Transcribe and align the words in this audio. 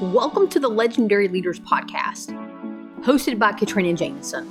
Welcome 0.00 0.48
to 0.48 0.58
the 0.58 0.68
Legendary 0.68 1.28
Leaders 1.28 1.60
Podcast, 1.60 2.28
hosted 3.02 3.38
by 3.38 3.52
Katrina 3.52 3.92
Jameson. 3.92 4.48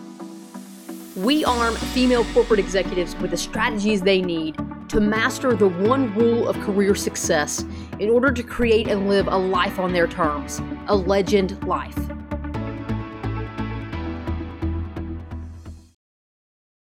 We 1.16 1.44
arm 1.44 1.74
female 1.74 2.24
corporate 2.36 2.60
executives 2.60 3.16
with 3.16 3.32
the 3.32 3.38
strategies 3.38 4.04
they 4.04 4.22
need 4.22 4.56
to 4.90 5.02
master 5.02 5.56
the 5.56 5.68
one 5.68 6.14
rule 6.14 6.48
of 6.48 6.56
career 6.60 6.94
success 6.94 7.66
in 7.98 8.12
order 8.12 8.32
to 8.32 8.44
create 8.44 8.88
and 8.88 9.10
live 9.10 9.26
a 9.26 9.40
life 9.40 9.80
on 9.80 9.92
their 9.92 10.06
terms, 10.06 10.62
a 10.88 10.96
legend 10.96 11.60
life. 11.68 11.98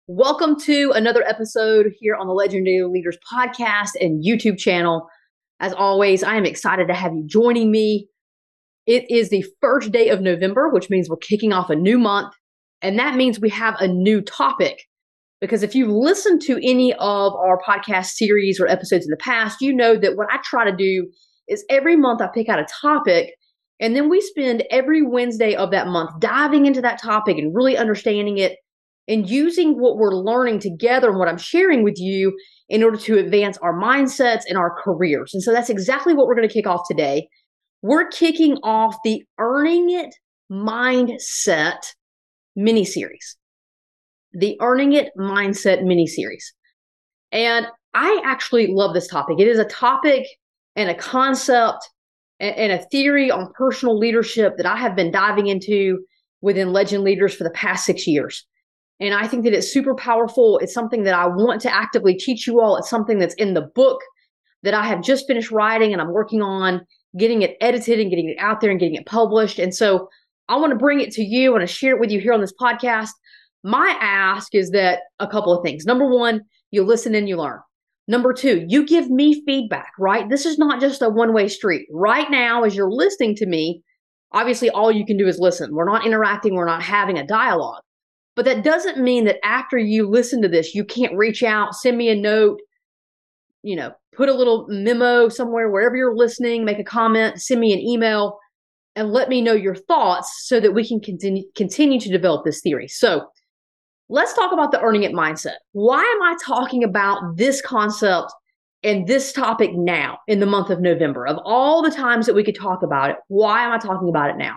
Welcome 0.09 0.61
to 0.61 0.93
another 0.95 1.23
episode 1.27 1.95
here 1.99 2.17
on 2.17 2.27
the 2.27 2.35
Legendary 2.35 2.85
Leaders 2.85 3.17
Podcast 3.33 3.93
and 3.99 4.23
YouTube 4.23 4.59
channel. 4.59 5.09
As 5.59 5.73
always, 5.73 6.23
I 6.23 6.37
am 6.37 6.45
excited 6.45 6.89
to 6.89 6.95
have 6.95 7.15
you 7.15 7.27
joining 7.27 7.71
me 7.71 8.11
it 8.89 9.05
is 9.11 9.29
the 9.29 9.45
first 9.61 9.93
day 9.93 10.09
of 10.09 10.23
November, 10.23 10.71
which 10.71 10.89
means 10.89 11.11
we're 11.11 11.19
kicking 11.19 11.53
off 11.53 11.69
a 11.69 11.77
new 11.77 11.99
month. 11.99 12.33
And 12.81 12.99
that 12.99 13.17
means 13.17 13.39
we 13.39 13.51
have 13.51 13.77
a 13.81 13.87
new 13.87 14.23
topic. 14.23 14.83
Because 15.43 15.63
if 15.63 15.75
you've 15.75 15.91
listened 15.91 16.41
to 16.47 16.55
any 16.55 16.95
of 16.95 17.35
our 17.35 17.61
podcast 17.61 18.07
series 18.07 18.59
or 18.59 18.67
episodes 18.67 19.05
in 19.05 19.11
the 19.11 19.19
past, 19.19 19.61
you 19.61 19.75
know 19.75 19.95
that 19.97 20.17
what 20.17 20.29
I 20.31 20.39
try 20.43 20.69
to 20.69 20.75
do 20.75 21.07
is 21.49 21.67
every 21.69 21.97
month 21.97 22.23
I 22.23 22.29
pick 22.33 22.49
out 22.49 22.59
a 22.59 22.67
topic 22.81 23.35
and 23.79 23.95
then 23.95 24.09
we 24.09 24.23
spend 24.23 24.65
every 24.71 25.03
Wednesday 25.03 25.55
of 25.55 25.71
that 25.71 25.87
month 25.87 26.19
diving 26.19 26.65
into 26.65 26.81
that 26.81 27.01
topic 27.01 27.37
and 27.37 27.55
really 27.55 27.77
understanding 27.77 28.39
it 28.39 28.57
and 29.07 29.29
using 29.29 29.75
what 29.75 29.99
we're 29.99 30.15
learning 30.15 30.61
together 30.61 31.11
and 31.11 31.19
what 31.19 31.29
I'm 31.29 31.39
sharing 31.39 31.83
with 31.83 31.99
you 31.99 32.35
in 32.71 32.83
order 32.83 32.97
to 32.97 33.19
advance 33.19 33.59
our 33.59 33.79
mindsets 33.79 34.43
and 34.49 34.57
our 34.57 34.75
careers. 34.83 35.35
And 35.35 35.43
so 35.43 35.53
that's 35.53 35.71
exactly 35.71 36.15
what 36.15 36.27
we're 36.27 36.37
going 36.37 36.49
to 36.49 36.53
kick 36.53 36.67
off 36.67 36.83
today 36.89 37.29
we're 37.83 38.09
kicking 38.09 38.57
off 38.63 38.97
the 39.05 39.25
Earning 39.39 39.91
It 39.91 40.15
Mindset 40.51 41.79
mini 42.57 42.85
series. 42.85 43.37
The 44.33 44.57
Earning 44.61 44.93
It 44.93 45.11
Mindset 45.17 45.85
mini 45.85 46.07
series. 46.07 46.53
And 47.31 47.67
I 47.95 48.21
actually 48.25 48.69
love 48.69 48.95
this 48.95 49.09
topic. 49.09 49.39
It 49.39 49.49
is 49.49 49.59
a 49.59 49.65
topic 49.65 50.27
and 50.77 50.91
a 50.91 50.95
concept 50.95 51.89
and, 52.41 52.73
a 52.73 52.85
theory 52.91 53.31
on 53.31 53.53
personal 53.55 53.99
leadership 53.99 54.57
that 54.57 54.67
I 54.67 54.77
have 54.77 54.95
been 54.95 55.11
diving 55.11 55.49
into 55.49 56.05
within 56.41 56.73
Legend 56.73 57.03
Leaders 57.03 57.35
for 57.35 57.45
the 57.45 57.51
past 57.51 57.85
six 57.85 58.07
years. 58.07 58.47
And 59.01 59.15
I 59.15 59.27
think 59.27 59.45
that 59.45 59.53
it's 59.53 59.73
super 59.73 59.95
powerful. 59.95 60.59
It's 60.59 60.75
something 60.75 61.05
that 61.05 61.15
I 61.15 61.27
want 61.27 61.61
to 61.63 61.75
actively 61.75 62.15
teach 62.15 62.47
you 62.47 62.61
all. 62.61 62.77
It's 62.77 62.91
something 62.91 63.19
that's 63.19 63.35
in 63.35 63.55
the 63.55 63.71
book 63.75 64.01
that 64.63 64.75
I 64.75 64.85
have 64.87 65.03
just 65.03 65.27
finished 65.27 65.51
writing 65.51 65.93
and 65.93 66.03
I'm 66.03 66.13
working 66.13 66.43
on 66.43 66.87
getting 67.17 67.43
it 67.43 67.57
edited 67.61 68.01
and 68.01 68.11
getting 68.11 68.29
it 68.29 68.37
out 68.39 68.61
there 68.61 68.71
and 68.71 68.81
getting 68.81 68.97
it 68.97 69.07
published. 69.07 69.59
And 69.59 69.75
so 69.75 70.09
I 70.49 70.57
want 70.57 70.73
to 70.73 70.79
bring 70.79 71.01
it 71.01 71.11
to 71.13 71.23
you. 71.23 71.51
I 71.51 71.59
want 71.59 71.63
to 71.63 71.67
share 71.67 71.95
it 71.95 72.01
with 72.01 72.11
you 72.11 72.21
here 72.21 72.33
on 72.33 72.41
this 72.41 72.55
podcast. 72.61 73.11
My 73.65 73.97
ask 74.01 74.55
is 74.55 74.71
that 74.71 75.01
a 75.21 75.27
couple 75.27 75.53
of 75.53 75.65
things. 75.65 75.85
Number 75.85 76.07
one, 76.07 76.43
you 76.71 76.85
listen 76.85 77.15
and 77.15 77.29
you 77.29 77.37
learn. 77.37 77.61
Number 78.07 78.33
two, 78.33 78.65
you 78.69 78.87
give 78.87 79.11
me 79.11 79.43
feedback, 79.45 79.93
right? 79.99 80.29
This 80.29 80.47
is 80.47 80.59
not 80.59 80.81
just 80.81 81.03
a 81.03 81.11
one 81.11 81.35
way 81.35 81.49
street. 81.49 81.87
Right 81.91 82.31
now, 82.31 82.65
as 82.65 82.75
you're 82.75 82.91
listening 82.91 83.35
to 83.37 83.47
me, 83.47 83.83
obviously 84.33 84.71
all 84.71 84.91
you 84.91 85.05
can 85.05 85.19
do 85.19 85.29
is 85.29 85.39
listen. 85.39 85.75
We're 85.75 85.85
not 85.85 86.07
interacting, 86.07 86.55
we're 86.55 86.67
not 86.67 86.83
having 86.83 87.19
a 87.19 87.27
dialogue. 87.27 87.83
But 88.35 88.45
that 88.45 88.65
doesn't 88.65 88.99
mean 88.99 89.25
that 89.25 89.45
after 89.45 89.77
you 89.77 90.09
listen 90.09 90.41
to 90.43 90.49
this, 90.49 90.75
you 90.75 90.85
can't 90.85 91.17
reach 91.17 91.43
out, 91.43 91.75
send 91.75 91.99
me 91.99 92.09
a 92.09 92.15
note, 92.15 92.61
you 93.63 93.77
know, 93.77 93.93
put 94.19 94.29
a 94.29 94.35
little 94.35 94.67
memo 94.69 95.29
somewhere 95.29 95.71
wherever 95.71 95.97
you're 95.97 96.17
listening, 96.17 96.65
make 96.65 96.81
a 96.81 96.85
comment, 96.85 97.41
send 97.41 97.61
me 97.61 97.73
an 97.73 97.79
email, 97.79 98.37
and 98.97 99.13
let 99.13 99.29
me 99.29 99.41
know 99.41 99.53
your 99.53 99.77
thoughts 99.77 100.43
so 100.49 100.59
that 100.59 100.75
we 100.75 100.87
can 100.87 101.01
continue 101.01 101.45
continue 101.55 102.01
to 102.01 102.11
develop 102.11 102.45
this 102.45 102.61
theory. 102.61 102.89
So 102.89 103.29
let's 104.09 104.35
talk 104.35 104.53
about 104.53 104.73
the 104.73 104.81
earning 104.81 105.05
it 105.05 105.13
mindset. 105.13 105.59
Why 105.71 106.01
am 106.01 106.23
I 106.23 106.37
talking 106.45 106.83
about 106.83 107.37
this 107.37 107.63
concept 107.63 108.33
and 108.83 109.07
this 109.07 109.33
topic 109.33 109.71
now 109.75 110.19
in 110.27 110.41
the 110.41 110.47
month 110.47 110.71
of 110.71 110.81
November? 110.81 111.25
Of 111.25 111.39
all 111.45 111.81
the 111.81 111.91
times 111.91 112.27
that 112.27 112.35
we 112.35 112.43
could 112.43 112.59
talk 112.59 112.83
about 112.83 113.11
it, 113.11 113.17
why 113.29 113.63
am 113.63 113.73
I 113.73 113.79
talking 113.79 114.09
about 114.09 114.31
it 114.31 114.37
now? 114.37 114.57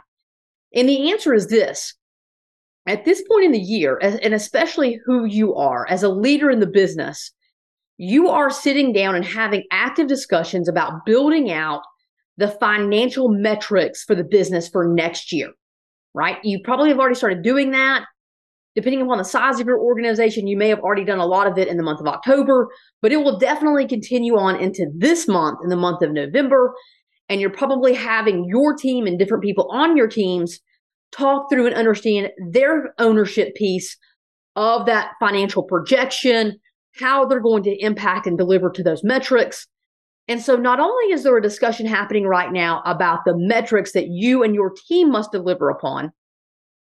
And 0.73 0.89
the 0.89 1.11
answer 1.11 1.35
is 1.35 1.47
this. 1.47 1.93
At 2.87 3.05
this 3.05 3.21
point 3.29 3.45
in 3.45 3.51
the 3.51 3.59
year, 3.59 3.99
and 4.01 4.33
especially 4.33 4.99
who 5.05 5.25
you 5.25 5.53
are 5.53 5.85
as 5.87 6.01
a 6.01 6.09
leader 6.09 6.49
in 6.49 6.59
the 6.59 6.65
business, 6.65 7.31
you 7.97 8.29
are 8.29 8.49
sitting 8.49 8.93
down 8.93 9.15
and 9.15 9.25
having 9.25 9.63
active 9.71 10.07
discussions 10.07 10.67
about 10.67 11.05
building 11.05 11.51
out 11.51 11.81
the 12.37 12.47
financial 12.47 13.29
metrics 13.29 14.03
for 14.03 14.15
the 14.15 14.23
business 14.23 14.67
for 14.67 14.87
next 14.87 15.31
year, 15.31 15.49
right? 16.13 16.37
You 16.43 16.59
probably 16.63 16.89
have 16.89 16.99
already 16.99 17.15
started 17.15 17.43
doing 17.43 17.71
that. 17.71 18.05
Depending 18.73 19.01
upon 19.01 19.17
the 19.17 19.25
size 19.25 19.59
of 19.59 19.67
your 19.67 19.79
organization, 19.79 20.47
you 20.47 20.55
may 20.55 20.69
have 20.69 20.79
already 20.79 21.03
done 21.03 21.19
a 21.19 21.25
lot 21.25 21.45
of 21.45 21.57
it 21.57 21.67
in 21.67 21.75
the 21.75 21.83
month 21.83 21.99
of 21.99 22.07
October, 22.07 22.69
but 23.01 23.11
it 23.11 23.17
will 23.17 23.37
definitely 23.37 23.85
continue 23.85 24.37
on 24.37 24.55
into 24.55 24.87
this 24.95 25.27
month, 25.27 25.59
in 25.61 25.69
the 25.69 25.75
month 25.75 26.01
of 26.01 26.11
November. 26.11 26.73
And 27.27 27.41
you're 27.41 27.49
probably 27.49 27.93
having 27.93 28.45
your 28.47 28.73
team 28.73 29.07
and 29.07 29.19
different 29.19 29.43
people 29.43 29.69
on 29.71 29.97
your 29.97 30.07
teams 30.07 30.59
talk 31.11 31.49
through 31.49 31.67
and 31.67 31.75
understand 31.75 32.29
their 32.49 32.93
ownership 32.97 33.53
piece 33.55 33.97
of 34.55 34.85
that 34.85 35.11
financial 35.19 35.63
projection, 35.63 36.57
how 36.95 37.25
they're 37.25 37.39
going 37.39 37.63
to 37.63 37.83
impact 37.83 38.27
and 38.27 38.37
deliver 38.37 38.69
to 38.69 38.83
those 38.83 39.03
metrics. 39.03 39.67
And 40.27 40.41
so, 40.41 40.55
not 40.55 40.79
only 40.79 41.13
is 41.13 41.23
there 41.23 41.37
a 41.37 41.41
discussion 41.41 41.85
happening 41.85 42.25
right 42.25 42.51
now 42.51 42.81
about 42.85 43.25
the 43.25 43.33
metrics 43.35 43.93
that 43.93 44.07
you 44.07 44.43
and 44.43 44.53
your 44.53 44.71
team 44.87 45.11
must 45.11 45.31
deliver 45.31 45.69
upon, 45.69 46.11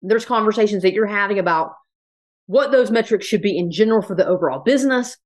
there's 0.02 0.24
conversations 0.24 0.82
that 0.82 0.92
you're 0.92 1.06
having 1.06 1.38
about 1.38 1.72
what 2.46 2.72
those 2.72 2.90
metrics 2.90 3.26
should 3.26 3.42
be 3.42 3.56
in 3.56 3.70
general 3.70 4.02
for 4.02 4.14
the 4.14 4.26
overall 4.26 4.60
business. 4.60 5.16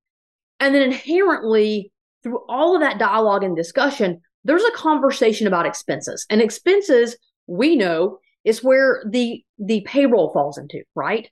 And 0.60 0.74
then, 0.74 0.82
inherently, 0.82 1.92
through 2.22 2.40
all 2.48 2.74
of 2.74 2.82
that 2.82 2.98
dialogue 2.98 3.42
and 3.42 3.56
discussion, 3.56 4.20
there's 4.44 4.64
a 4.64 4.72
conversation 4.72 5.46
about 5.46 5.66
expenses. 5.66 6.26
And 6.30 6.40
expenses, 6.40 7.16
we 7.46 7.76
know, 7.76 8.18
is 8.44 8.62
where 8.62 9.02
the 9.08 9.42
the 9.58 9.82
payroll 9.86 10.32
falls 10.32 10.58
into, 10.58 10.82
right? 10.94 11.28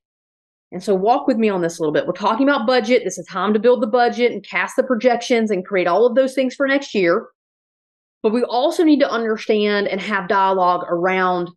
And 0.72 0.82
so, 0.82 0.94
walk 0.94 1.26
with 1.26 1.36
me 1.36 1.48
on 1.48 1.62
this 1.62 1.78
a 1.78 1.82
little 1.82 1.92
bit. 1.92 2.06
We're 2.06 2.12
talking 2.12 2.48
about 2.48 2.66
budget. 2.66 3.02
This 3.04 3.18
is 3.18 3.26
time 3.26 3.52
to 3.54 3.58
build 3.58 3.82
the 3.82 3.88
budget 3.88 4.30
and 4.32 4.42
cast 4.42 4.76
the 4.76 4.84
projections 4.84 5.50
and 5.50 5.66
create 5.66 5.88
all 5.88 6.06
of 6.06 6.14
those 6.14 6.34
things 6.34 6.54
for 6.54 6.66
next 6.66 6.94
year. 6.94 7.28
But 8.22 8.32
we 8.32 8.44
also 8.44 8.84
need 8.84 9.00
to 9.00 9.10
understand 9.10 9.88
and 9.88 10.00
have 10.00 10.28
dialogue 10.28 10.84
around 10.88 11.50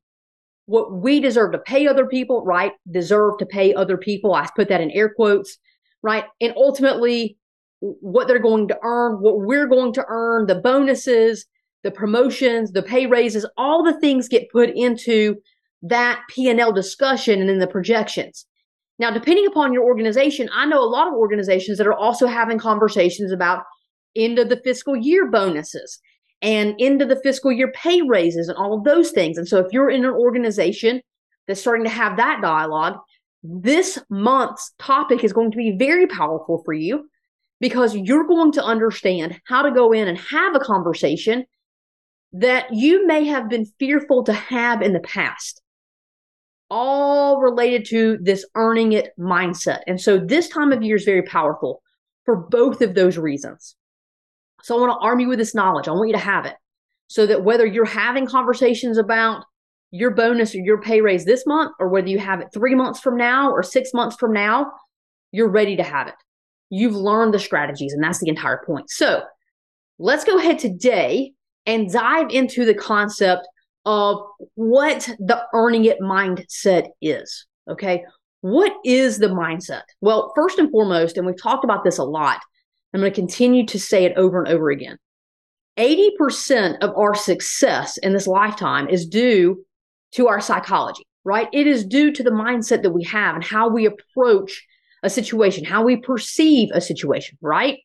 what 0.65 0.93
we 0.93 1.19
deserve 1.19 1.51
to 1.51 1.59
pay 1.59 1.87
other 1.87 2.05
people, 2.05 2.43
right? 2.43 2.71
Deserve 2.89 3.37
to 3.39 3.45
pay 3.45 3.73
other 3.73 3.97
people. 3.97 4.33
I 4.33 4.47
put 4.55 4.69
that 4.69 4.81
in 4.81 4.91
air 4.91 5.09
quotes, 5.13 5.57
right? 6.01 6.23
And 6.41 6.53
ultimately, 6.55 7.37
what 7.79 8.27
they're 8.27 8.39
going 8.39 8.69
to 8.69 8.79
earn, 8.81 9.21
what 9.21 9.41
we're 9.41 9.67
going 9.67 9.93
to 9.93 10.05
earn, 10.07 10.47
the 10.47 10.55
bonuses, 10.55 11.45
the 11.83 11.91
promotions, 11.91 12.71
the 12.71 12.81
pay 12.81 13.05
raises, 13.07 13.45
all 13.57 13.83
the 13.83 13.99
things 13.99 14.29
get 14.29 14.49
put 14.49 14.69
into 14.69 15.35
that 15.81 16.21
P&L 16.29 16.71
discussion 16.71 17.41
and 17.41 17.49
in 17.49 17.59
the 17.59 17.67
projections. 17.67 18.45
Now, 18.99 19.11
depending 19.11 19.47
upon 19.47 19.73
your 19.73 19.83
organization, 19.83 20.49
I 20.53 20.65
know 20.65 20.81
a 20.81 20.85
lot 20.85 21.07
of 21.07 21.13
organizations 21.13 21.77
that 21.77 21.87
are 21.87 21.97
also 21.97 22.27
having 22.27 22.59
conversations 22.59 23.31
about 23.31 23.63
end 24.15 24.37
of 24.37 24.49
the 24.49 24.61
fiscal 24.63 24.95
year 24.95 25.29
bonuses 25.29 25.99
and 26.41 26.75
end 26.79 27.01
of 27.01 27.09
the 27.09 27.19
fiscal 27.23 27.51
year 27.51 27.71
pay 27.71 28.01
raises 28.01 28.47
and 28.47 28.57
all 28.57 28.77
of 28.77 28.83
those 28.83 29.11
things. 29.11 29.37
And 29.37 29.47
so, 29.47 29.59
if 29.59 29.71
you're 29.71 29.89
in 29.89 30.05
an 30.05 30.11
organization 30.11 31.01
that's 31.47 31.61
starting 31.61 31.85
to 31.85 31.89
have 31.89 32.17
that 32.17 32.39
dialogue, 32.41 32.97
this 33.41 33.99
month's 34.09 34.73
topic 34.77 35.23
is 35.23 35.33
going 35.33 35.51
to 35.51 35.57
be 35.57 35.75
very 35.77 36.07
powerful 36.07 36.61
for 36.63 36.73
you 36.73 37.09
because 37.59 37.95
you're 37.95 38.27
going 38.27 38.51
to 38.51 38.63
understand 38.63 39.39
how 39.47 39.63
to 39.63 39.71
go 39.71 39.91
in 39.91 40.07
and 40.07 40.17
have 40.17 40.55
a 40.55 40.59
conversation 40.59 41.45
that 42.33 42.73
you 42.73 43.07
may 43.07 43.25
have 43.25 43.49
been 43.49 43.65
fearful 43.79 44.23
to 44.23 44.33
have 44.33 44.81
in 44.81 44.93
the 44.93 44.99
past 44.99 45.62
all 46.69 47.39
related 47.39 47.85
to 47.85 48.17
this 48.21 48.45
earning 48.55 48.93
it 48.93 49.11
mindset. 49.19 49.79
And 49.87 49.99
so 49.99 50.17
this 50.17 50.47
time 50.47 50.71
of 50.71 50.81
year 50.81 50.95
is 50.95 51.03
very 51.05 51.23
powerful 51.23 51.81
for 52.25 52.35
both 52.35 52.81
of 52.81 52.95
those 52.95 53.17
reasons. 53.17 53.75
So 54.63 54.77
I 54.77 54.79
want 54.79 54.99
to 54.99 55.05
arm 55.05 55.19
you 55.19 55.27
with 55.27 55.39
this 55.39 55.53
knowledge. 55.53 55.87
I 55.87 55.91
want 55.91 56.07
you 56.07 56.15
to 56.15 56.19
have 56.19 56.45
it 56.45 56.55
so 57.07 57.25
that 57.27 57.43
whether 57.43 57.65
you're 57.65 57.85
having 57.85 58.25
conversations 58.25 58.97
about 58.97 59.43
your 59.91 60.09
bonus 60.09 60.55
or 60.55 60.59
your 60.59 60.81
pay 60.81 61.01
raise 61.01 61.25
this 61.25 61.45
month, 61.45 61.71
or 61.79 61.87
whether 61.87 62.07
you 62.07 62.17
have 62.17 62.41
it 62.41 62.47
three 62.51 62.73
months 62.73 62.99
from 62.99 63.15
now 63.15 63.51
or 63.51 63.61
six 63.61 63.93
months 63.93 64.15
from 64.15 64.33
now, 64.33 64.71
you're 65.31 65.49
ready 65.49 65.75
to 65.75 65.83
have 65.83 66.07
it. 66.07 66.15
You've 66.71 66.95
learned 66.95 67.33
the 67.33 67.39
strategies, 67.39 67.93
and 67.93 68.03
that's 68.03 68.19
the 68.19 68.29
entire 68.29 68.63
point. 68.65 68.89
So 68.89 69.21
let's 69.99 70.23
go 70.23 70.39
ahead 70.39 70.57
today 70.57 71.33
and 71.67 71.91
dive 71.91 72.31
into 72.31 72.65
the 72.65 72.73
concept 72.73 73.47
of 73.85 74.21
what 74.55 75.09
the 75.19 75.43
earning 75.53 75.85
it 75.85 75.99
mindset 75.99 76.87
is. 77.01 77.45
Okay. 77.69 78.03
What 78.41 78.73
is 78.83 79.19
the 79.19 79.27
mindset? 79.27 79.83
Well, 80.01 80.31
first 80.35 80.59
and 80.59 80.69
foremost, 80.69 81.17
and 81.17 81.25
we've 81.25 81.41
talked 81.41 81.63
about 81.63 81.83
this 81.83 81.97
a 81.97 82.03
lot, 82.03 82.41
I'm 82.93 82.99
going 82.99 83.11
to 83.11 83.15
continue 83.15 83.65
to 83.67 83.79
say 83.79 84.05
it 84.05 84.17
over 84.17 84.43
and 84.43 84.53
over 84.53 84.69
again. 84.69 84.97
80% 85.77 86.79
of 86.79 86.95
our 86.95 87.15
success 87.15 87.97
in 87.97 88.13
this 88.13 88.27
lifetime 88.27 88.89
is 88.89 89.07
due 89.07 89.65
to 90.11 90.27
our 90.27 90.39
psychology, 90.39 91.03
right? 91.23 91.47
It 91.51 91.67
is 91.67 91.85
due 91.85 92.11
to 92.11 92.23
the 92.23 92.29
mindset 92.29 92.83
that 92.83 92.91
we 92.91 93.03
have 93.05 93.35
and 93.35 93.43
how 93.43 93.69
we 93.69 93.87
approach 93.87 94.65
a 95.01 95.09
situation, 95.09 95.65
how 95.65 95.83
we 95.83 95.97
perceive 95.97 96.69
a 96.73 96.81
situation, 96.81 97.37
right? 97.41 97.79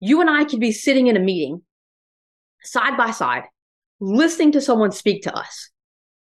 You 0.00 0.20
and 0.20 0.30
I 0.30 0.44
could 0.44 0.60
be 0.60 0.72
sitting 0.72 1.06
in 1.06 1.16
a 1.16 1.20
meeting 1.20 1.62
side 2.62 2.96
by 2.96 3.12
side, 3.12 3.44
listening 4.00 4.52
to 4.52 4.60
someone 4.60 4.92
speak 4.92 5.22
to 5.22 5.34
us, 5.34 5.70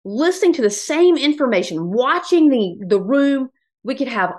listening 0.04 0.54
to 0.54 0.62
the 0.62 0.70
same 0.70 1.18
information, 1.18 1.92
watching 1.92 2.50
the, 2.50 2.76
the 2.88 3.02
room. 3.02 3.50
We 3.84 3.96
could 3.96 4.08
have 4.08 4.34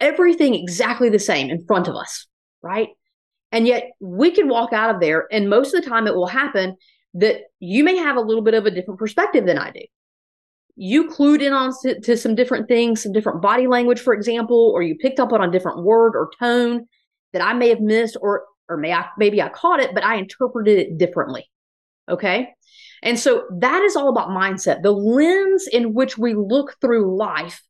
everything 0.00 0.54
exactly 0.54 1.08
the 1.08 1.18
same 1.18 1.50
in 1.50 1.64
front 1.66 1.88
of 1.88 1.96
us, 1.96 2.26
right? 2.62 2.88
And 3.50 3.66
yet 3.66 3.90
we 4.00 4.30
could 4.30 4.48
walk 4.48 4.72
out 4.72 4.94
of 4.94 5.00
there, 5.00 5.26
and 5.30 5.50
most 5.50 5.74
of 5.74 5.82
the 5.82 5.88
time 5.88 6.06
it 6.06 6.14
will 6.14 6.26
happen 6.26 6.76
that 7.14 7.42
you 7.60 7.84
may 7.84 7.96
have 7.96 8.16
a 8.16 8.20
little 8.20 8.42
bit 8.42 8.54
of 8.54 8.64
a 8.64 8.70
different 8.70 8.98
perspective 8.98 9.44
than 9.44 9.58
I 9.58 9.70
do. 9.70 9.82
You 10.76 11.10
clued 11.10 11.42
in 11.42 11.52
on 11.52 11.72
to, 11.82 12.00
to 12.00 12.16
some 12.16 12.34
different 12.34 12.66
things, 12.66 13.02
some 13.02 13.12
different 13.12 13.42
body 13.42 13.66
language, 13.66 14.00
for 14.00 14.14
example, 14.14 14.72
or 14.74 14.82
you 14.82 14.96
picked 14.96 15.20
up 15.20 15.32
on 15.32 15.42
a 15.42 15.50
different 15.50 15.84
word 15.84 16.14
or 16.14 16.30
tone 16.38 16.86
that 17.34 17.42
I 17.42 17.52
may 17.52 17.68
have 17.68 17.80
missed, 17.80 18.16
or 18.20 18.44
or 18.68 18.78
may 18.78 18.92
I, 18.92 19.06
maybe 19.18 19.42
I 19.42 19.50
caught 19.50 19.80
it, 19.80 19.92
but 19.92 20.04
I 20.04 20.16
interpreted 20.16 20.78
it 20.78 20.96
differently. 20.96 21.50
Okay. 22.08 22.54
And 23.02 23.18
so 23.18 23.44
that 23.58 23.82
is 23.82 23.96
all 23.96 24.08
about 24.08 24.28
mindset. 24.28 24.82
The 24.82 24.92
lens 24.92 25.66
in 25.66 25.92
which 25.92 26.16
we 26.16 26.34
look 26.34 26.76
through 26.80 27.16
life 27.16 27.62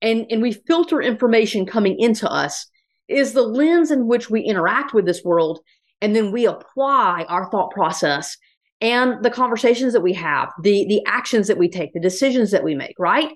and, 0.00 0.26
and 0.30 0.42
we 0.42 0.52
filter 0.52 1.00
information 1.00 1.64
coming 1.66 1.98
into 1.98 2.28
us 2.28 2.66
is 3.08 3.32
the 3.32 3.42
lens 3.42 3.90
in 3.90 4.08
which 4.08 4.28
we 4.28 4.40
interact 4.40 4.92
with 4.92 5.06
this 5.06 5.22
world. 5.24 5.60
And 6.00 6.16
then 6.16 6.32
we 6.32 6.46
apply 6.46 7.24
our 7.28 7.48
thought 7.50 7.70
process 7.70 8.36
and 8.80 9.22
the 9.22 9.30
conversations 9.30 9.92
that 9.92 10.00
we 10.00 10.12
have, 10.14 10.50
the, 10.60 10.84
the 10.88 11.00
actions 11.06 11.46
that 11.46 11.58
we 11.58 11.68
take, 11.68 11.92
the 11.92 12.00
decisions 12.00 12.50
that 12.50 12.64
we 12.64 12.74
make, 12.74 12.96
right? 12.98 13.30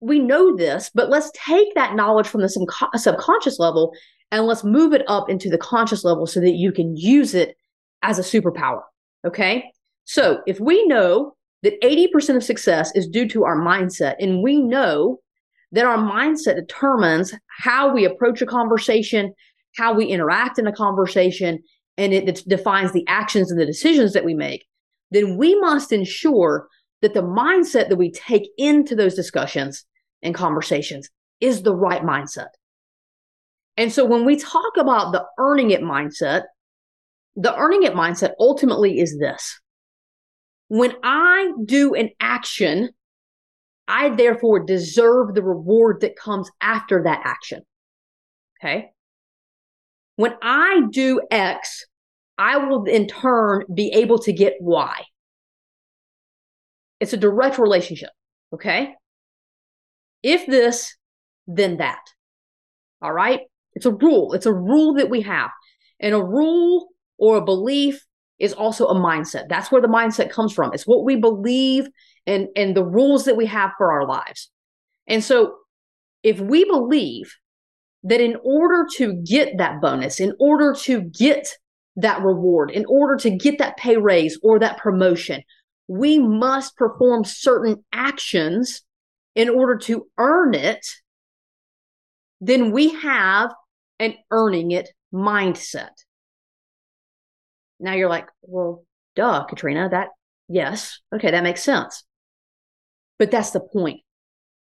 We 0.00 0.20
know 0.20 0.56
this, 0.56 0.90
but 0.94 1.10
let's 1.10 1.32
take 1.34 1.74
that 1.74 1.96
knowledge 1.96 2.28
from 2.28 2.42
the 2.42 2.92
subconscious 2.96 3.58
level 3.58 3.92
and 4.30 4.46
let's 4.46 4.62
move 4.62 4.92
it 4.92 5.02
up 5.08 5.28
into 5.28 5.50
the 5.50 5.58
conscious 5.58 6.04
level 6.04 6.26
so 6.26 6.40
that 6.40 6.54
you 6.54 6.70
can 6.70 6.96
use 6.96 7.34
it 7.34 7.56
as 8.02 8.20
a 8.20 8.22
superpower. 8.22 8.82
Okay. 9.26 9.64
So 10.04 10.40
if 10.46 10.60
we 10.60 10.86
know 10.86 11.34
that 11.62 11.80
80% 11.80 12.36
of 12.36 12.44
success 12.44 12.92
is 12.94 13.08
due 13.08 13.28
to 13.28 13.44
our 13.44 13.56
mindset, 13.56 14.16
and 14.18 14.42
we 14.42 14.60
know 14.60 15.20
that 15.70 15.86
our 15.86 15.96
mindset 15.96 16.56
determines 16.56 17.32
how 17.46 17.92
we 17.92 18.04
approach 18.04 18.42
a 18.42 18.46
conversation, 18.46 19.32
how 19.76 19.94
we 19.94 20.06
interact 20.06 20.58
in 20.58 20.66
a 20.66 20.72
conversation, 20.72 21.60
and 21.96 22.12
it 22.12 22.42
defines 22.48 22.92
the 22.92 23.04
actions 23.06 23.50
and 23.50 23.60
the 23.60 23.66
decisions 23.66 24.12
that 24.12 24.24
we 24.24 24.34
make, 24.34 24.66
then 25.10 25.36
we 25.36 25.58
must 25.60 25.92
ensure 25.92 26.68
that 27.00 27.14
the 27.14 27.22
mindset 27.22 27.88
that 27.88 27.98
we 27.98 28.10
take 28.10 28.48
into 28.56 28.94
those 28.94 29.14
discussions 29.14 29.84
and 30.22 30.34
conversations 30.34 31.10
is 31.40 31.62
the 31.62 31.74
right 31.74 32.02
mindset. 32.02 32.48
And 33.76 33.92
so 33.92 34.04
when 34.04 34.24
we 34.24 34.36
talk 34.36 34.76
about 34.78 35.12
the 35.12 35.24
earning 35.38 35.70
it 35.70 35.80
mindset, 35.80 36.44
the 37.36 37.56
earning 37.56 37.82
it 37.82 37.94
mindset 37.94 38.32
ultimately 38.38 39.00
is 39.00 39.18
this. 39.18 39.58
When 40.72 40.94
I 41.02 41.52
do 41.66 41.92
an 41.92 42.08
action 42.18 42.88
I 43.88 44.08
therefore 44.08 44.64
deserve 44.64 45.34
the 45.34 45.42
reward 45.42 46.00
that 46.00 46.16
comes 46.16 46.50
after 46.62 47.02
that 47.02 47.20
action. 47.24 47.60
Okay. 48.58 48.90
When 50.16 50.34
I 50.40 50.84
do 50.90 51.20
X, 51.30 51.84
I 52.38 52.56
will 52.56 52.84
in 52.84 53.06
turn 53.06 53.64
be 53.74 53.92
able 53.92 54.18
to 54.20 54.32
get 54.32 54.54
Y. 54.60 55.02
It's 57.00 57.12
a 57.12 57.18
direct 57.18 57.58
relationship. 57.58 58.10
Okay. 58.54 58.94
If 60.22 60.46
this, 60.46 60.96
then 61.46 61.78
that. 61.78 62.00
All 63.02 63.12
right. 63.12 63.40
It's 63.74 63.84
a 63.84 63.92
rule. 63.92 64.32
It's 64.32 64.46
a 64.46 64.54
rule 64.54 64.94
that 64.94 65.10
we 65.10 65.22
have. 65.22 65.50
And 66.00 66.14
a 66.14 66.22
rule 66.22 66.88
or 67.18 67.36
a 67.36 67.44
belief 67.44 68.06
is 68.42 68.52
also 68.52 68.86
a 68.88 68.94
mindset. 68.94 69.48
That's 69.48 69.70
where 69.70 69.80
the 69.80 69.88
mindset 69.88 70.28
comes 70.28 70.52
from. 70.52 70.74
It's 70.74 70.86
what 70.86 71.04
we 71.04 71.16
believe 71.16 71.88
and 72.26 72.48
and 72.56 72.76
the 72.76 72.84
rules 72.84 73.24
that 73.24 73.36
we 73.36 73.46
have 73.46 73.70
for 73.78 73.92
our 73.92 74.06
lives. 74.06 74.50
And 75.06 75.22
so 75.22 75.54
if 76.22 76.40
we 76.40 76.64
believe 76.64 77.34
that 78.02 78.20
in 78.20 78.36
order 78.42 78.86
to 78.96 79.14
get 79.14 79.58
that 79.58 79.80
bonus, 79.80 80.18
in 80.18 80.34
order 80.40 80.74
to 80.82 81.02
get 81.02 81.56
that 81.96 82.20
reward, 82.22 82.72
in 82.72 82.84
order 82.88 83.16
to 83.16 83.30
get 83.30 83.58
that 83.58 83.76
pay 83.76 83.96
raise 83.96 84.38
or 84.42 84.58
that 84.58 84.78
promotion, 84.78 85.42
we 85.86 86.18
must 86.18 86.76
perform 86.76 87.24
certain 87.24 87.84
actions 87.92 88.82
in 89.36 89.48
order 89.48 89.76
to 89.76 90.06
earn 90.18 90.54
it, 90.54 90.84
then 92.40 92.72
we 92.72 92.92
have 92.94 93.52
an 94.00 94.14
earning 94.32 94.72
it 94.72 94.88
mindset. 95.14 95.90
Now 97.82 97.94
you're 97.94 98.08
like, 98.08 98.28
well, 98.42 98.84
duh, 99.16 99.44
Katrina, 99.44 99.88
that, 99.90 100.08
yes, 100.48 101.00
okay, 101.14 101.30
that 101.30 101.42
makes 101.42 101.62
sense. 101.62 102.04
But 103.18 103.30
that's 103.30 103.50
the 103.50 103.60
point. 103.60 104.00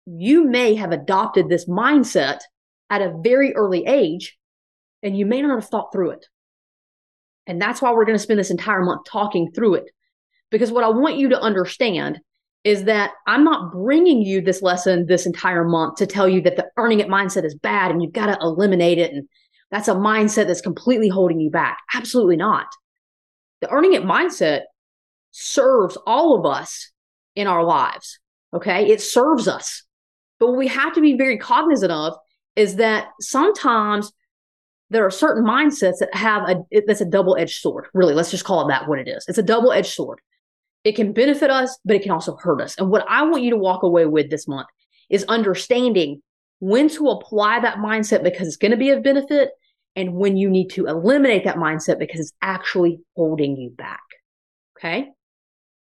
You 0.07 0.45
may 0.45 0.75
have 0.75 0.91
adopted 0.91 1.49
this 1.49 1.69
mindset 1.69 2.41
at 2.91 3.03
a 3.03 3.15
very 3.23 3.55
early 3.55 3.87
age, 3.87 4.37
and 5.03 5.17
you 5.17 5.27
may 5.27 5.43
not 5.43 5.55
have 5.55 5.69
thought 5.69 5.93
through 5.93 6.11
it. 6.11 6.27
And 7.47 7.61
that's 7.61 7.83
why 7.83 7.93
we're 7.93 8.07
going 8.07 8.17
to 8.17 8.23
spend 8.23 8.41
this 8.41 8.51
entire 8.51 8.83
month 8.83 9.03
talking 9.07 9.51
through 9.53 9.75
it. 9.75 9.91
Because 10.51 10.73
what 10.73 10.85
I 10.85 10.89
want 10.89 11.19
you 11.19 11.29
to 11.31 11.41
understand 11.41 12.21
is 12.65 12.85
that 12.85 13.11
I'm 13.27 13.45
not 13.45 13.73
bringing 13.73 14.23
you 14.23 14.41
this 14.41 14.63
lesson 14.63 15.07
this 15.07 15.27
entire 15.27 15.65
month 15.65 15.97
to 15.97 16.07
tell 16.07 16.29
you 16.29 16.41
that 16.43 16.57
the 16.57 16.67
earning 16.79 17.01
it 17.01 17.09
mindset 17.09 17.45
is 17.45 17.55
bad 17.55 17.91
and 17.91 18.03
you've 18.03 18.13
got 18.15 18.27
to 18.27 18.39
eliminate 18.41 18.99
it. 18.99 19.13
And 19.13 19.29
that's 19.71 19.89
a 19.89 19.95
mindset 19.95 20.47
that's 20.47 20.63
completely 20.63 21.09
holding 21.09 21.41
you 21.41 21.51
back. 21.51 21.79
Absolutely 21.95 22.37
not. 22.37 22.67
The 23.65 23.71
earning 23.71 23.95
it 23.95 24.03
mindset 24.03 24.65
serves 25.31 25.97
all 26.07 26.39
of 26.39 26.45
us 26.45 26.93
in 27.35 27.47
our 27.47 27.65
lives. 27.65 28.19
Okay. 28.53 28.91
It 28.91 29.01
serves 29.01 29.49
us. 29.49 29.85
But 30.39 30.49
what 30.49 30.59
we 30.59 30.69
have 30.69 30.93
to 30.95 31.01
be 31.01 31.17
very 31.17 31.39
cognizant 31.39 31.91
of 31.91 32.15
is 32.57 32.77
that 32.77 33.09
sometimes 33.23 34.13
there 34.91 35.07
are 35.07 35.11
certain 35.11 35.45
mindsets 35.45 36.01
that 36.01 36.15
have 36.15 36.47
a 36.47 36.63
that's 36.87 37.01
a 37.01 37.07
double-edged 37.07 37.59
sword. 37.59 37.87
Really, 37.95 38.13
let's 38.13 38.31
just 38.31 38.45
call 38.45 38.67
it 38.67 38.69
that 38.69 38.87
what 38.87 38.99
it 38.99 39.09
is. 39.09 39.25
It's 39.29 39.39
a 39.39 39.43
double-edged 39.43 39.91
sword. 39.91 40.21
It 40.85 40.95
can 40.95 41.15
benefit 41.15 41.51
us, 41.51 41.79
but 41.87 41.97
it 41.97 42.03
can 42.03 42.13
also 42.13 42.37
hurt 42.37 42.61
us. 42.61 42.77
And 42.77 42.91
what 42.91 43.07
I 43.09 43.23
want 43.23 43.45
you 43.45 43.51
to 43.51 43.57
walk 43.57 43.83
away 43.83 44.05
with 44.05 44.29
this 44.29 44.47
month 44.47 44.69
is 45.09 45.25
understanding 45.25 46.21
when 46.61 46.91
to 46.91 47.09
apply 47.09 47.61
that 47.61 47.79
mindset 47.79 48.23
because 48.23 48.47
it's 48.47 48.59
going 48.59 48.73
to 48.73 48.77
be 48.77 48.91
of 48.91 49.03
benefit 49.03 49.53
and 49.97 50.15
when 50.15 50.37
you 50.37 50.51
need 50.51 50.69
to 50.71 50.87
eliminate 50.87 51.45
that 51.45 51.57
mindset 51.57 51.99
because 51.99 52.21
it's 52.21 52.33
actually 52.43 53.01
holding 53.17 53.57
you 53.57 53.71
back. 53.71 54.03
Okay. 54.79 55.11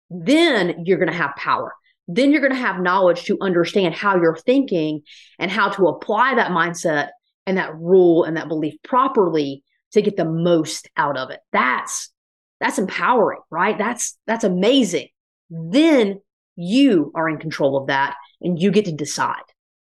Then 0.09 0.83
you're 0.85 0.97
going 0.97 1.11
to 1.11 1.17
have 1.17 1.35
power 1.35 1.73
then 2.15 2.31
you're 2.31 2.41
going 2.41 2.51
to 2.51 2.57
have 2.57 2.81
knowledge 2.81 3.23
to 3.23 3.37
understand 3.41 3.95
how 3.95 4.17
you're 4.17 4.35
thinking 4.35 5.01
and 5.39 5.51
how 5.51 5.69
to 5.69 5.87
apply 5.87 6.35
that 6.35 6.51
mindset 6.51 7.09
and 7.45 7.57
that 7.57 7.75
rule 7.75 8.23
and 8.23 8.37
that 8.37 8.47
belief 8.47 8.75
properly 8.83 9.63
to 9.91 10.01
get 10.01 10.17
the 10.17 10.25
most 10.25 10.89
out 10.97 11.17
of 11.17 11.29
it. 11.29 11.39
That's 11.51 12.11
that's 12.59 12.77
empowering, 12.77 13.39
right? 13.49 13.77
That's 13.77 14.17
that's 14.27 14.43
amazing. 14.43 15.07
Then 15.49 16.21
you 16.55 17.11
are 17.15 17.29
in 17.29 17.37
control 17.37 17.77
of 17.77 17.87
that 17.87 18.15
and 18.41 18.61
you 18.61 18.71
get 18.71 18.85
to 18.85 18.91
decide. 18.91 19.41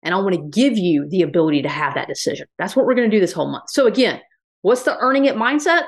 And 0.03 0.13
I 0.13 0.17
want 0.17 0.35
to 0.35 0.49
give 0.49 0.77
you 0.77 1.07
the 1.07 1.21
ability 1.21 1.61
to 1.61 1.69
have 1.69 1.93
that 1.93 2.07
decision. 2.07 2.47
That's 2.57 2.75
what 2.75 2.85
we're 2.85 2.95
going 2.95 3.09
to 3.09 3.15
do 3.15 3.21
this 3.21 3.33
whole 3.33 3.51
month. 3.51 3.69
So 3.69 3.85
again, 3.85 4.19
what's 4.61 4.83
the 4.83 4.97
earning 4.97 5.25
it 5.25 5.35
mindset? 5.35 5.83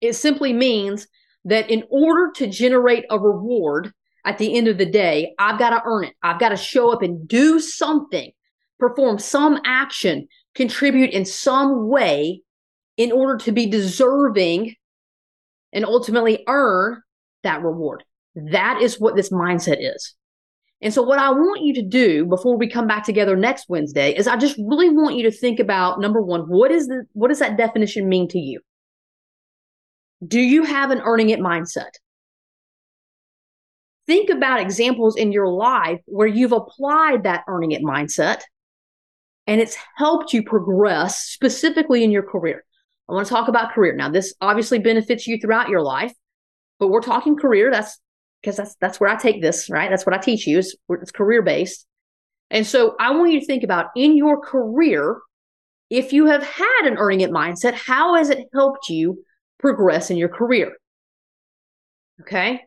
It 0.00 0.14
simply 0.14 0.52
means 0.52 1.06
that 1.44 1.70
in 1.70 1.84
order 1.90 2.32
to 2.36 2.46
generate 2.48 3.04
a 3.10 3.18
reward 3.18 3.92
at 4.24 4.38
the 4.38 4.56
end 4.56 4.66
of 4.66 4.78
the 4.78 4.86
day, 4.86 5.34
I've 5.38 5.58
got 5.58 5.70
to 5.70 5.82
earn 5.86 6.04
it. 6.04 6.14
I've 6.22 6.40
got 6.40 6.48
to 6.48 6.56
show 6.56 6.90
up 6.90 7.02
and 7.02 7.28
do 7.28 7.60
something, 7.60 8.32
perform 8.80 9.20
some 9.20 9.60
action, 9.64 10.26
contribute 10.54 11.10
in 11.10 11.24
some 11.24 11.88
way 11.88 12.42
in 12.96 13.12
order 13.12 13.36
to 13.44 13.52
be 13.52 13.66
deserving 13.66 14.74
and 15.72 15.84
ultimately 15.84 16.42
earn 16.48 17.02
that 17.44 17.62
reward. 17.62 18.02
That 18.34 18.82
is 18.82 18.98
what 18.98 19.14
this 19.14 19.30
mindset 19.30 19.76
is. 19.78 20.14
And 20.82 20.92
so, 20.92 21.02
what 21.02 21.18
I 21.18 21.30
want 21.30 21.62
you 21.62 21.74
to 21.74 21.82
do 21.82 22.26
before 22.26 22.58
we 22.58 22.68
come 22.68 22.86
back 22.86 23.04
together 23.04 23.36
next 23.36 23.68
Wednesday 23.68 24.14
is 24.14 24.28
I 24.28 24.36
just 24.36 24.56
really 24.58 24.90
want 24.90 25.16
you 25.16 25.22
to 25.24 25.30
think 25.30 25.58
about 25.58 26.00
number 26.00 26.20
one, 26.20 26.42
what 26.42 26.70
is 26.70 26.86
the 26.86 27.04
what 27.12 27.28
does 27.28 27.38
that 27.38 27.56
definition 27.56 28.08
mean 28.08 28.28
to 28.28 28.38
you? 28.38 28.60
Do 30.26 30.40
you 30.40 30.64
have 30.64 30.90
an 30.90 31.00
earning 31.02 31.30
it 31.30 31.40
mindset? 31.40 31.90
think 34.06 34.30
about 34.30 34.60
examples 34.60 35.16
in 35.16 35.32
your 35.32 35.48
life 35.48 36.00
where 36.06 36.26
you've 36.26 36.52
applied 36.52 37.24
that 37.24 37.44
earning 37.48 37.72
it 37.72 37.82
mindset 37.82 38.42
and 39.46 39.60
it's 39.60 39.76
helped 39.96 40.32
you 40.32 40.42
progress 40.42 41.18
specifically 41.18 42.02
in 42.02 42.10
your 42.10 42.22
career. 42.22 42.64
I 43.08 43.12
want 43.12 43.26
to 43.26 43.32
talk 43.32 43.48
about 43.48 43.72
career. 43.72 43.94
Now, 43.94 44.08
this 44.08 44.34
obviously 44.40 44.78
benefits 44.78 45.26
you 45.26 45.38
throughout 45.38 45.68
your 45.68 45.82
life, 45.82 46.12
but 46.78 46.88
we're 46.88 47.00
talking 47.00 47.36
career. 47.36 47.70
That's 47.70 47.98
because 48.46 48.56
that's 48.56 48.76
that's 48.76 49.00
where 49.00 49.10
I 49.10 49.16
take 49.16 49.42
this, 49.42 49.68
right? 49.68 49.90
That's 49.90 50.06
what 50.06 50.14
I 50.14 50.18
teach 50.18 50.46
you. 50.46 50.58
Is 50.58 50.76
it's 50.88 51.10
career 51.10 51.42
based. 51.42 51.84
And 52.48 52.64
so 52.64 52.94
I 53.00 53.10
want 53.10 53.32
you 53.32 53.40
to 53.40 53.46
think 53.46 53.64
about 53.64 53.86
in 53.96 54.16
your 54.16 54.40
career, 54.40 55.18
if 55.90 56.12
you 56.12 56.26
have 56.26 56.44
had 56.44 56.82
an 56.84 56.96
earning 56.96 57.22
it 57.22 57.32
mindset, 57.32 57.74
how 57.74 58.14
has 58.14 58.30
it 58.30 58.46
helped 58.54 58.88
you 58.88 59.24
progress 59.58 60.12
in 60.12 60.16
your 60.16 60.28
career? 60.28 60.72
Okay. 62.20 62.60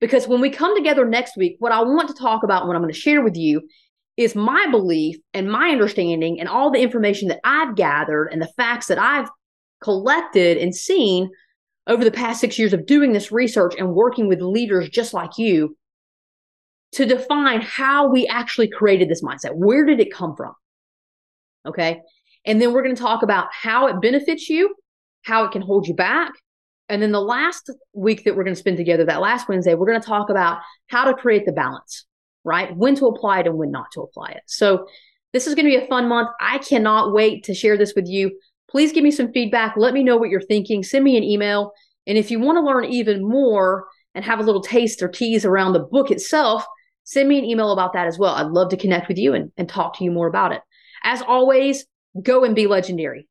Because 0.00 0.28
when 0.28 0.40
we 0.40 0.50
come 0.50 0.76
together 0.76 1.04
next 1.04 1.36
week, 1.36 1.56
what 1.58 1.72
I 1.72 1.82
want 1.82 2.08
to 2.08 2.14
talk 2.14 2.44
about, 2.44 2.68
what 2.68 2.76
I'm 2.76 2.82
going 2.82 2.94
to 2.94 2.98
share 2.98 3.22
with 3.22 3.36
you, 3.36 3.68
is 4.16 4.36
my 4.36 4.66
belief 4.70 5.16
and 5.32 5.50
my 5.50 5.70
understanding 5.70 6.38
and 6.38 6.48
all 6.48 6.70
the 6.70 6.80
information 6.80 7.26
that 7.28 7.40
I've 7.42 7.74
gathered 7.74 8.28
and 8.28 8.40
the 8.40 8.52
facts 8.56 8.86
that 8.86 8.98
I've 9.00 9.28
collected 9.82 10.58
and 10.58 10.72
seen 10.72 11.28
over 11.86 12.04
the 12.04 12.10
past 12.10 12.40
six 12.40 12.58
years 12.58 12.72
of 12.72 12.86
doing 12.86 13.12
this 13.12 13.30
research 13.30 13.74
and 13.78 13.94
working 13.94 14.28
with 14.28 14.40
leaders 14.40 14.88
just 14.88 15.12
like 15.12 15.38
you 15.38 15.76
to 16.92 17.04
define 17.04 17.60
how 17.60 18.08
we 18.08 18.26
actually 18.26 18.68
created 18.68 19.08
this 19.08 19.22
mindset. 19.22 19.54
Where 19.54 19.84
did 19.84 20.00
it 20.00 20.12
come 20.12 20.36
from? 20.36 20.54
Okay. 21.66 22.00
And 22.46 22.60
then 22.60 22.72
we're 22.72 22.82
going 22.82 22.94
to 22.94 23.02
talk 23.02 23.22
about 23.22 23.48
how 23.52 23.88
it 23.88 24.00
benefits 24.00 24.48
you, 24.48 24.74
how 25.22 25.44
it 25.44 25.52
can 25.52 25.62
hold 25.62 25.88
you 25.88 25.94
back. 25.94 26.32
And 26.88 27.02
then 27.02 27.12
the 27.12 27.20
last 27.20 27.70
week 27.94 28.24
that 28.24 28.36
we're 28.36 28.44
going 28.44 28.54
to 28.54 28.60
spend 28.60 28.76
together, 28.76 29.04
that 29.06 29.20
last 29.20 29.48
Wednesday, 29.48 29.74
we're 29.74 29.86
going 29.86 30.00
to 30.00 30.06
talk 30.06 30.28
about 30.30 30.58
how 30.88 31.04
to 31.04 31.14
create 31.14 31.46
the 31.46 31.52
balance, 31.52 32.04
right? 32.44 32.74
When 32.76 32.94
to 32.96 33.06
apply 33.06 33.40
it 33.40 33.46
and 33.46 33.56
when 33.56 33.70
not 33.70 33.90
to 33.92 34.02
apply 34.02 34.32
it. 34.32 34.42
So 34.46 34.86
this 35.32 35.46
is 35.46 35.54
going 35.54 35.64
to 35.64 35.78
be 35.78 35.84
a 35.84 35.88
fun 35.88 36.08
month. 36.08 36.28
I 36.40 36.58
cannot 36.58 37.12
wait 37.12 37.44
to 37.44 37.54
share 37.54 37.78
this 37.78 37.94
with 37.96 38.06
you. 38.06 38.38
Please 38.70 38.92
give 38.92 39.04
me 39.04 39.10
some 39.10 39.32
feedback. 39.32 39.74
Let 39.76 39.94
me 39.94 40.02
know 40.02 40.16
what 40.16 40.30
you're 40.30 40.40
thinking. 40.40 40.82
Send 40.82 41.04
me 41.04 41.16
an 41.16 41.22
email. 41.22 41.72
And 42.06 42.18
if 42.18 42.30
you 42.30 42.40
want 42.40 42.56
to 42.56 42.62
learn 42.62 42.84
even 42.86 43.26
more 43.26 43.86
and 44.14 44.24
have 44.24 44.40
a 44.40 44.42
little 44.42 44.62
taste 44.62 45.02
or 45.02 45.08
tease 45.08 45.44
around 45.44 45.72
the 45.72 45.80
book 45.80 46.10
itself, 46.10 46.64
send 47.04 47.28
me 47.28 47.38
an 47.38 47.44
email 47.44 47.72
about 47.72 47.92
that 47.92 48.06
as 48.06 48.18
well. 48.18 48.34
I'd 48.34 48.48
love 48.48 48.70
to 48.70 48.76
connect 48.76 49.08
with 49.08 49.18
you 49.18 49.34
and, 49.34 49.52
and 49.56 49.68
talk 49.68 49.98
to 49.98 50.04
you 50.04 50.10
more 50.10 50.26
about 50.26 50.52
it. 50.52 50.62
As 51.02 51.22
always, 51.22 51.86
go 52.22 52.44
and 52.44 52.54
be 52.54 52.66
legendary. 52.66 53.28